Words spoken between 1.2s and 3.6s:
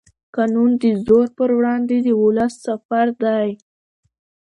پر وړاندې د ولس سپر دی